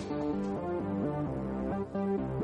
[0.00, 0.12] Thank
[1.92, 2.39] you.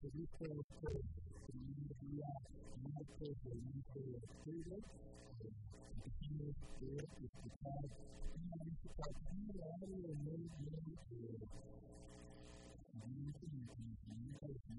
[0.00, 1.02] Se dice es que el
[1.46, 2.30] primer día
[2.82, 4.76] martes del mes de octubre
[6.04, 6.94] empezamos a
[7.24, 7.82] escuchar
[8.36, 10.76] una música muy agradable, muy, muy
[12.98, 14.76] realmente mi conocimiento de los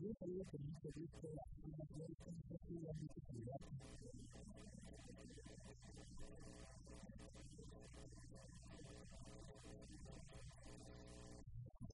[0.00, 2.30] yo creo que en este disco una fuerza
[2.68, 3.60] de la necesidad.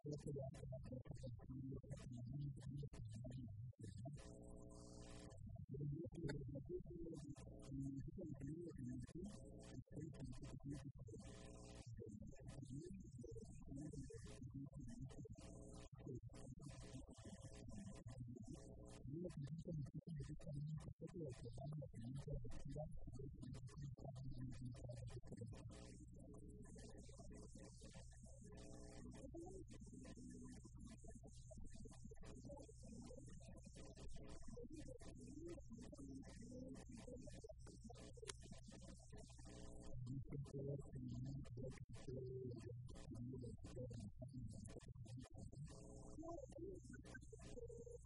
[0.02, 0.56] Creo que la
[9.96, 10.20] Thank
[15.70, 15.85] you.
[19.26, 22.38] lo que dice el Señor es que también nosotros lo que damos la pregunta de
[22.64, 25.56] vida es que nos estamos identificando con el Señor.
[46.56, 46.70] Thank
[47.80, 48.05] you.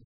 [0.00, 0.05] you.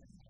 [0.00, 0.29] just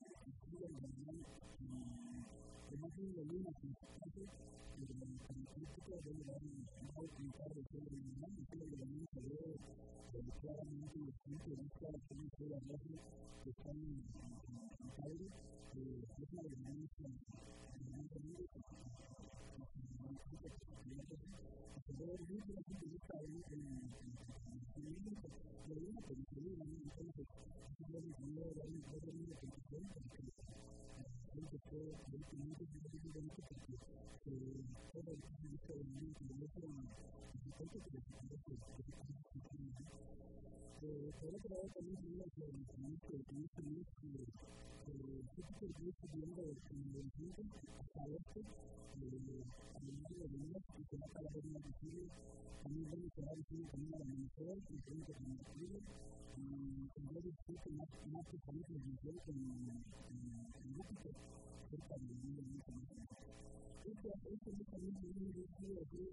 [0.51, 1.23] de la mañana
[1.61, 4.87] y más de la luna constante, el
[5.55, 6.59] crítico debe dar un
[6.91, 11.55] mal comentario de la el cielo de la luna se ve claramente los puntos de
[11.55, 12.59] vista de las personas de la
[13.41, 14.03] que están en
[14.99, 15.27] calle,
[15.71, 16.91] que es una de las leyes
[18.51, 18.59] que
[21.81, 22.91] se debe ver el punto
[30.11, 30.40] la
[31.33, 31.77] ariko ko
[32.11, 33.71] ariko nubwo byifashishwa ariko kuko
[34.89, 36.81] kuba bari kubikora mu rwego rwo kubona
[37.35, 38.79] igikorwa kigashyirwa ku isoko
[39.43, 39.85] ry'imari
[40.79, 45.41] de de la es otro lado, también el conocimiento de que este mes que este
[45.41, 46.57] tipo de estudiando el
[47.81, 48.41] hasta este,
[49.75, 52.07] además de los niños, y que va a vez más difícil,
[52.63, 53.21] también vamos a
[53.71, 55.79] camino a la mejor, y tenemos que compartirlo,
[56.31, 57.31] y en vez de
[57.61, 57.85] de la
[61.91, 62.47] con el mundo de
[65.01, 66.07] tenemos que decir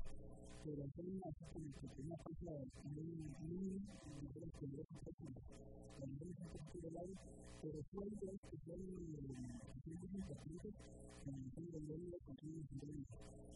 [0.62, 0.86] que la
[1.49, 2.51] como que tenía cosa
[7.62, 8.81] pero hay dos que son
[12.75, 13.05] muy.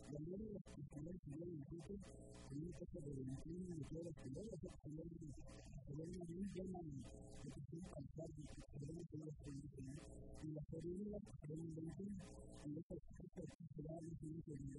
[0.10, 1.94] La de están en el incluso,
[2.50, 5.30] en una cosa de 21 y todo, que luego se vuelve
[5.86, 7.62] se vuelve muy buena de que
[8.30, 9.50] que se todo esto
[10.42, 14.79] y las fórmulas que se vuelven 21 y esas cosas que se dan en el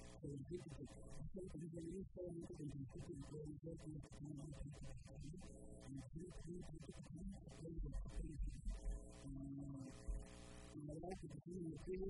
[0.21, 0.89] beneficios.
[1.33, 4.71] Son precisamente todos los beneficios que pueden ser con los que estamos en el
[10.87, 12.05] la verdad que tiene un motivo,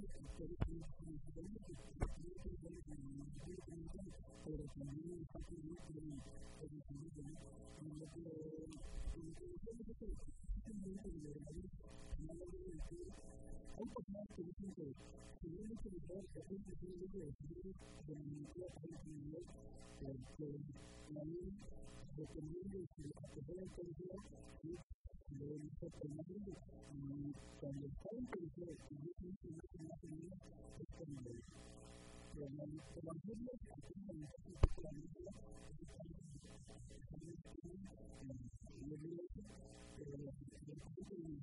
[4.45, 6.17] pero también es parte de un problema.
[10.61, 13.07] Lo voy a decir
[13.77, 14.85] hay personas que dicen que
[15.41, 17.73] si yo no quiero ver que hay que tiene que decir
[18.05, 19.45] de la universidad para el nivel
[19.97, 20.45] que
[21.13, 21.49] la ley
[22.15, 22.23] de
[22.93, 24.21] si la que pueda entender
[25.31, 26.53] de nuestro comando
[26.91, 30.41] y cuando está en peligro y no tiene una nacionalidad
[30.77, 31.33] es como de
[32.31, 32.63] pero la
[33.01, 34.29] evangelio aquí en la
[34.93, 35.31] Biblia
[35.71, 35.97] y el
[37.73, 38.33] iglesia pero
[38.91, 39.80] la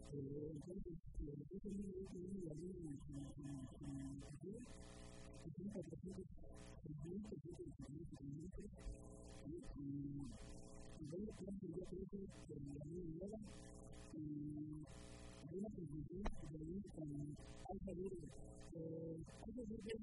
[0.00, 1.64] Lo que es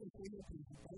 [0.02, 0.98] el hay principal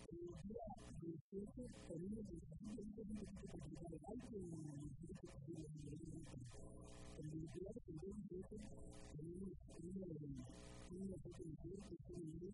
[0.11, 0.67] tecnología
[0.99, 6.03] presente tenemos desafíos técnicos que hay que dirigir que tenemos en el
[7.21, 8.57] En el lugar que yo empiezo,
[9.15, 10.27] tenemos una de
[10.91, 12.51] una tecnología que se vive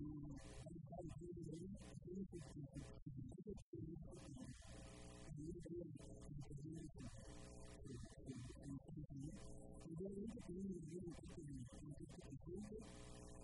[0.00, 3.92] en el país de la vida, que es el que se vive en el país
[3.92, 5.92] de la
[9.94, 11.40] Igualmente tenemos un equipo
[12.16, 13.43] de gente que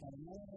[0.00, 0.56] para no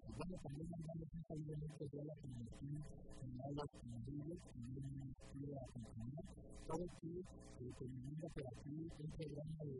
[0.11, 2.27] individual también mandamos un saludo muy especial a la
[3.21, 6.21] en aulas móviles, también en la acompañada.
[6.67, 7.07] Todo esto
[7.79, 9.77] terminando por un programa de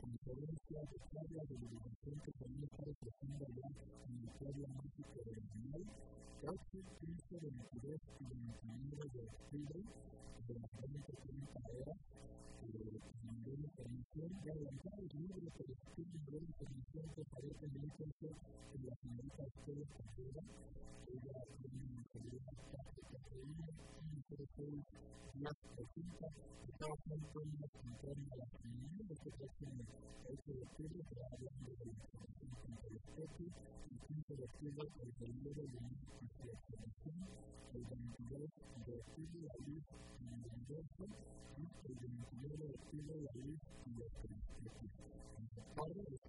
[0.00, 3.68] conferencia, de charlas, de divulgación que también está ofreciendo allá
[4.06, 5.82] en el Pueblo Mágico de Original.
[6.42, 9.80] Próximo 15, 22 y 29 de octubre,
[10.46, 11.12] de las 20
[11.72, 11.98] horas,
[12.62, 17.90] en nivel de formación, de adelantar el que nivel de formación que aparece en el
[17.92, 18.28] curso
[18.72, 19.42] de la señorita
[19.72, 20.42] Estela Cabrera,
[21.08, 23.68] ella tiene una calidad práctica una,
[24.04, 24.84] una serie
[25.32, 29.84] días de cinta, que trabajan con una contorno a la comunidad, de que tiene
[30.28, 32.52] 8 de octubre, para hablar de la información
[32.84, 37.18] el el 15 de octubre, el periodo de la formación,
[37.72, 39.84] el 22 de octubre, la luz
[40.20, 41.04] en el universo,
[41.56, 44.88] y el 29 de octubre, la luz y el especie.
[45.32, 46.21] En el cuadro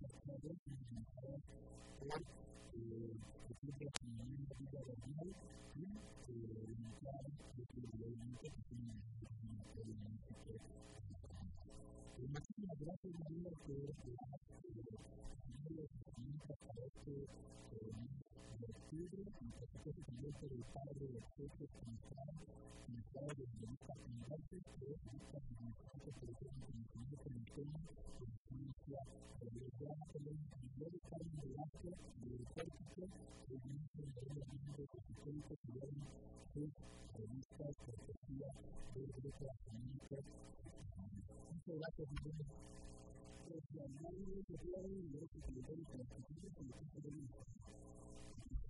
[17.05, 17.12] que
[18.94, 21.18] y limitadas de que realmente tienen Muchísimas gracias, María, por la herramienta para este de
[21.18, 21.74] octubre, y por supuesto también
[22.34, 27.16] por el padre de que entrevistas generales, que es esta administración que se llama conocimiento
[27.24, 27.80] con el tema
[28.24, 29.00] la ciencia
[29.34, 33.04] de la verdad, también el primer examen de arte de ejército,
[33.44, 36.06] que viene en el libro de conocimiento que llama
[36.54, 36.70] sus
[37.18, 38.50] revistas, profecía
[38.94, 40.24] de letras feministas.
[41.50, 42.46] Muchas gracias, María.
[43.44, 46.78] Pues la madre de la tierra y los secretarios de la justicia, que nos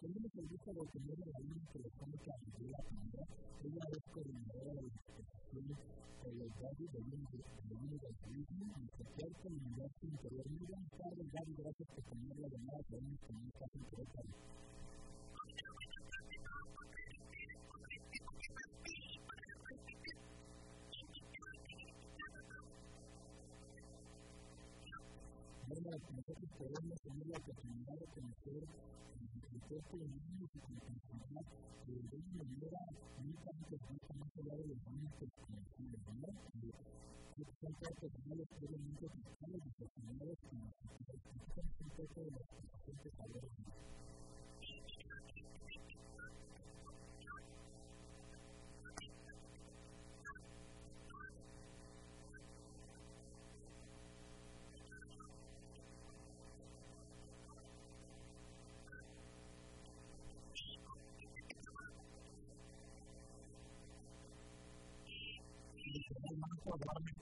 [0.00, 3.24] Tenemos el gusto de tener a una telefónica de la primera,
[3.62, 5.76] ella es coordinadora de exposiciones
[6.24, 8.64] de los barrios de Luna del Turismo,
[11.36, 11.88] Gaby, gracias.
[11.88, 12.05] por
[27.16, 28.60] tener la oportunidad de conocer
[29.52, 31.44] el cuerpo niños y complejidad
[31.86, 32.80] de una manera
[33.16, 34.76] únicamente rica más allá de los
[35.16, 36.28] que conocemos, ¿no?
[37.36, 42.44] Que son personales previamente fiscales y profesionales con las que se un poco de las
[42.52, 43.52] diferentes valores.
[66.84, 67.15] lot of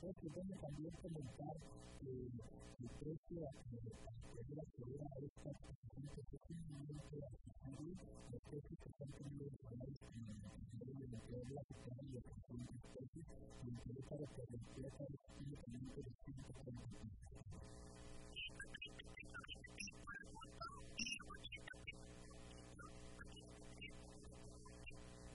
[0.00, 1.56] supuesto, bueno, también comentar
[2.00, 7.92] que el precio de la seguridad de esta exposición que es sumamente accesible,
[8.32, 13.26] los precios que están teniendo los salarios en el de la los precios,
[13.60, 17.00] interesa la productividad de los únicamente de 130
[25.10, 25.29] Claro,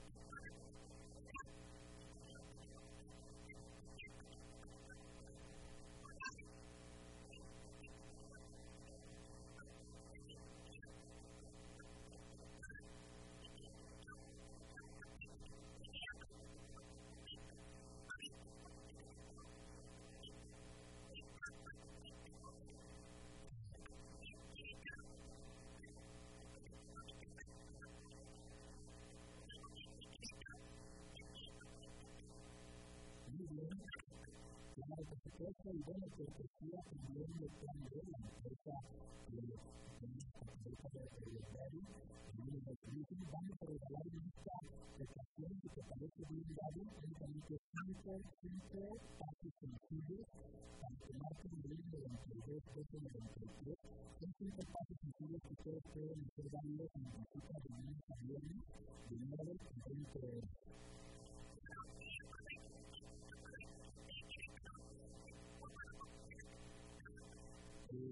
[35.06, 38.76] por supuesto, y bueno, pues decía también de plan de la empresa
[39.30, 39.42] de
[41.56, 41.84] Berry,
[43.32, 44.56] vamos a regalar esta
[45.04, 48.82] estación que te parece bien dado, únicamente cinco, cinco
[49.20, 50.26] pasos sencillos
[50.82, 52.64] para tomar tu nivel de 92,
[53.04, 53.78] 93.
[54.20, 58.16] Son cinco pasos sencillos que ustedes pueden hacer válidos en la visita de lunes a
[58.26, 58.64] viernes,
[59.10, 59.86] de 9 a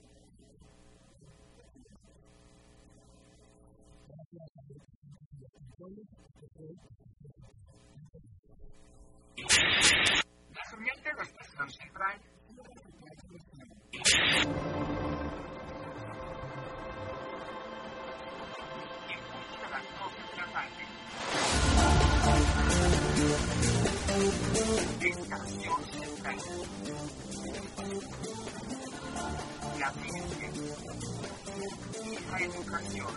[10.53, 12.21] Las unidades de estación central
[25.03, 26.31] Estación central.
[29.81, 30.47] La ciencia
[32.05, 33.07] y la educación.